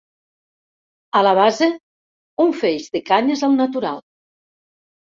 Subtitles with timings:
[1.19, 1.69] A la base,
[2.47, 4.07] un feix de canyes al natural.